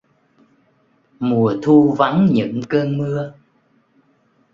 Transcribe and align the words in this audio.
Mùa 1.19 1.53
thu 1.63 1.91
vắng 1.97 2.27
những 2.31 2.61
cơn 2.69 2.97
mưa 2.97 3.33